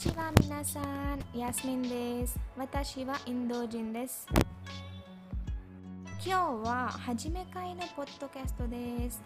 [0.00, 2.40] ちは皆さん、ヤスミンです。
[2.56, 4.26] 私はインド人です。
[6.24, 9.20] 今日は初め回のポッドキャストです。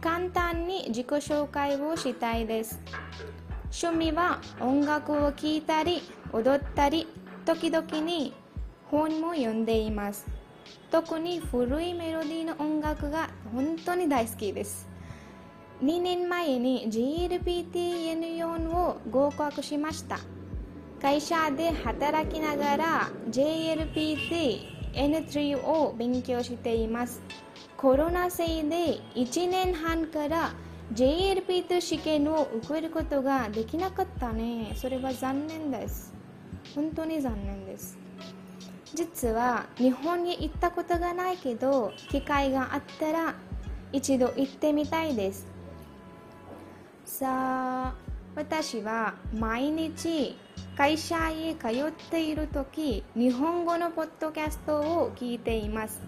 [0.00, 2.80] 簡単に自己紹介をしたいです。
[3.80, 6.02] 趣味は音楽を聴いたり、
[6.32, 7.06] 踊ったり、
[7.44, 8.34] 時々に
[8.90, 10.26] 本も読んでいます。
[10.90, 14.91] 特に古いメロディーの音楽が本当に大好きです。
[15.82, 20.20] 2年前に GLPT-N4 を合格しました。
[21.00, 27.20] 会社で働きながら JLPT-N3 を勉強しています。
[27.76, 30.54] コロナせいで1年半から
[30.94, 34.74] JLPT 試験を受けることができなかったね。
[34.76, 36.14] それは残念です。
[36.76, 37.98] 本当に残念です。
[38.94, 43.34] 実は日本に行ったことがないけど機会があったら
[43.90, 45.50] 一度行ってみたいです。
[47.22, 47.94] さ
[48.34, 50.36] 私は毎日
[50.76, 56.00] 会社へ通っている時日本語のポッドキャストを聞いています。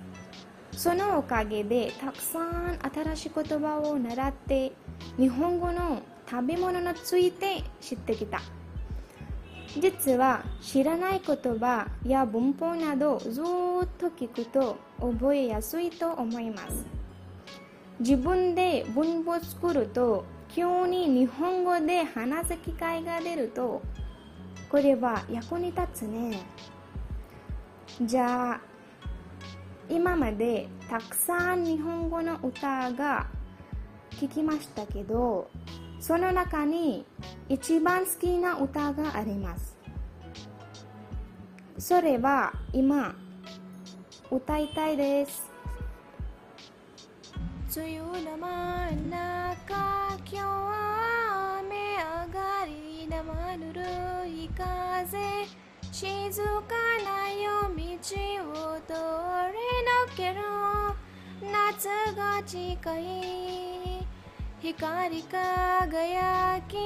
[0.73, 4.73] そのおかげでたくさん新しい言葉を習って
[5.17, 8.41] 日本語の食べ物について知ってきた。
[9.79, 13.45] 実は知らない言葉や文法などずっ
[13.99, 16.85] と聞くと覚えやすいと思います。
[18.01, 20.25] 自分で文法を作ると
[20.55, 23.83] 急に日本語で話す機会が出ると
[24.71, 26.43] これは役に立つね。
[28.03, 28.61] じゃあ
[29.89, 33.27] 今までたくさん日本語の歌が
[34.13, 35.51] 聞きましたけど
[35.99, 37.05] その中に
[37.49, 39.77] 一番好きな歌があります。
[41.79, 43.17] それは今
[44.31, 45.54] 歌いたいです。
[47.77, 49.19] 梅雨の真ん中
[50.31, 53.83] 今日は雨上がり生ぬる
[54.29, 55.19] い風。
[55.91, 56.51] 静か
[57.05, 58.95] な夜道を通
[59.51, 59.59] り
[59.91, 60.41] 抜ける
[61.51, 64.07] 夏が近い
[64.61, 66.77] 光り輝き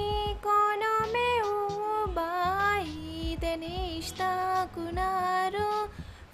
[0.43, 5.59] この目を奪い手にしたくなる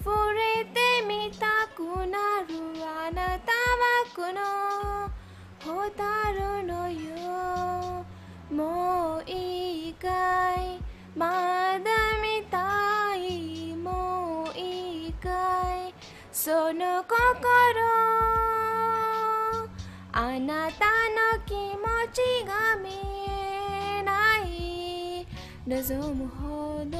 [0.04, 2.33] 触れてみたくなる
[5.64, 8.04] 蛍のよ
[8.50, 10.78] もういいかい
[11.16, 13.75] まだ見たい。
[13.75, 15.30] もういいか
[15.88, 15.94] い
[16.30, 17.14] その心。
[20.12, 21.81] あなたの気持
[22.12, 22.91] ちが見
[23.31, 25.26] えない。
[25.66, 26.98] 望むほど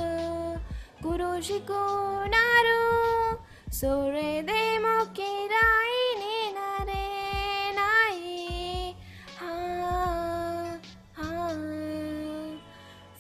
[1.03, 3.39] 苦しくなる。
[3.71, 4.94] それでも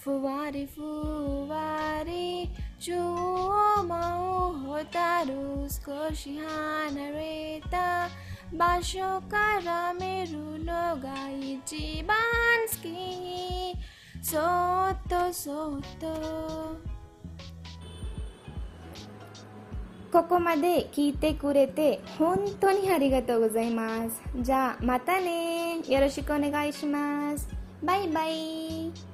[0.04, 5.32] ふわりふわり中を舞う蛍
[5.70, 8.10] 少し離れた
[8.53, 8.98] 場所
[9.31, 10.66] から見るの
[10.98, 12.19] が一番
[12.70, 13.75] 好き
[14.20, 16.76] そっとそっと
[20.12, 24.22] ここまで聞いてくれて本当にありがとうございます。
[24.37, 25.78] じゃあまたね。
[25.88, 27.48] よろしくお願いします。
[27.82, 29.13] バイバイ。